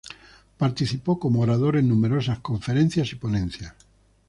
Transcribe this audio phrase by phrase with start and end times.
[0.57, 3.75] Participó como orador en numerosas conferencias y ponencias.